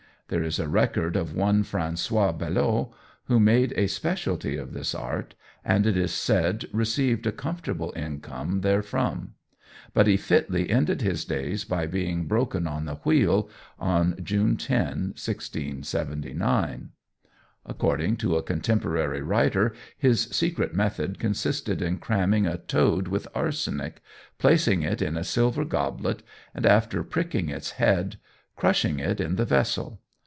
There 0.31 0.43
is 0.43 0.59
record 0.61 1.17
of 1.17 1.35
one 1.35 1.61
François 1.65 2.31
Belot 2.31 2.89
who 3.25 3.37
made 3.37 3.73
a 3.75 3.87
speciality 3.87 4.55
of 4.55 4.71
this 4.71 4.95
art, 4.95 5.35
and, 5.65 5.85
it 5.85 5.97
is 5.97 6.13
said, 6.13 6.63
received 6.71 7.27
a 7.27 7.33
comfortable 7.33 7.91
income 7.97 8.61
therefrom; 8.61 9.33
but 9.93 10.07
he 10.07 10.15
fitly 10.15 10.69
ended 10.69 11.01
his 11.01 11.25
days 11.25 11.65
by 11.65 11.85
being 11.85 12.27
broken 12.27 12.65
on 12.65 12.85
the 12.85 12.95
wheel 13.03 13.49
on 13.77 14.15
June 14.23 14.55
10, 14.55 15.15
1679. 15.19 16.91
According 17.65 18.15
to 18.15 18.37
a 18.37 18.41
contemporary 18.43 19.21
writer, 19.21 19.73
his 19.97 20.27
secret 20.29 20.73
method 20.73 21.19
consisted 21.19 21.81
in 21.81 21.97
cramming 21.97 22.47
a 22.47 22.57
toad 22.57 23.09
with 23.09 23.27
arsenic, 23.35 24.01
placing 24.39 24.81
it 24.81 25.01
in 25.01 25.17
a 25.17 25.25
silver 25.25 25.65
goblet, 25.65 26.23
and, 26.55 26.65
after 26.65 27.03
pricking 27.03 27.49
its 27.49 27.71
head, 27.71 28.15
crushing 28.55 28.97
it 28.99 29.19
in 29.19 29.35
the 29.35 29.43
vessel. 29.43 29.99